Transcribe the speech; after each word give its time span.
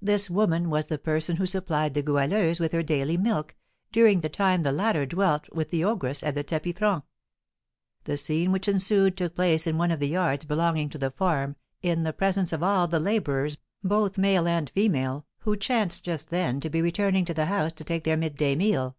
This 0.00 0.30
woman 0.30 0.70
was 0.70 0.86
the 0.86 0.96
person 0.96 1.38
who 1.38 1.44
supplied 1.44 1.94
the 1.94 2.00
Goualeuse 2.02 2.60
with 2.60 2.70
her 2.70 2.84
daily 2.84 3.16
milk, 3.16 3.56
during 3.90 4.20
the 4.20 4.28
time 4.28 4.62
the 4.62 4.70
latter 4.70 5.04
dwelt 5.06 5.48
with 5.52 5.70
the 5.70 5.82
ogress 5.82 6.22
at 6.22 6.36
the 6.36 6.44
tapis 6.44 6.74
franc. 6.78 7.02
The 8.04 8.16
scene 8.16 8.52
which 8.52 8.68
ensued 8.68 9.16
took 9.16 9.34
place 9.34 9.66
in 9.66 9.76
one 9.76 9.90
of 9.90 9.98
the 9.98 10.06
yards 10.06 10.44
belonging 10.44 10.88
to 10.90 10.98
the 10.98 11.10
farm, 11.10 11.56
in 11.82 12.04
the 12.04 12.12
presence 12.12 12.52
of 12.52 12.62
all 12.62 12.86
the 12.86 13.00
labourers, 13.00 13.58
both 13.82 14.16
male 14.18 14.46
and 14.46 14.70
female, 14.70 15.26
who 15.38 15.56
chanced 15.56 16.04
just 16.04 16.30
then 16.30 16.60
to 16.60 16.70
be 16.70 16.80
returning 16.80 17.24
to 17.24 17.34
the 17.34 17.46
house 17.46 17.72
to 17.72 17.82
take 17.82 18.04
their 18.04 18.16
mid 18.16 18.36
day 18.36 18.54
meal. 18.54 18.96